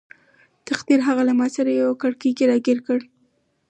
[0.69, 2.99] تقدیر هغه له ماسره په یوه کړۍ کې راګیر کړ.